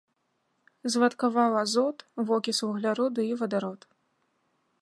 [0.93, 1.97] Звадкаваў азот,
[2.31, 3.81] вокіс вугляроду і вадарод.